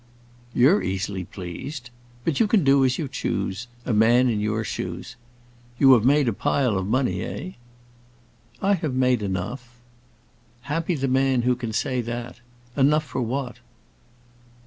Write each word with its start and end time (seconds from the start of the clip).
"You're 0.55 0.81
easily 0.81 1.25
pleased. 1.25 1.91
But 2.25 2.39
you 2.39 2.47
can 2.47 2.63
do 2.63 2.83
as 2.83 2.97
you 2.97 3.07
choose—a 3.07 3.93
man 3.93 4.29
in 4.29 4.39
your 4.39 4.63
shoes. 4.63 5.15
You 5.77 5.93
have 5.93 6.05
made 6.05 6.27
a 6.27 6.33
pile 6.33 6.75
of 6.75 6.87
money, 6.87 7.21
eh?" 7.21 7.51
"I 8.63 8.73
have 8.73 8.95
made 8.95 9.21
enough." 9.21 9.75
"Happy 10.61 10.95
the 10.95 11.07
man 11.07 11.43
who 11.43 11.55
can 11.55 11.71
say 11.71 12.01
that? 12.01 12.39
Enough 12.75 13.03
for 13.05 13.21
what?" 13.21 13.59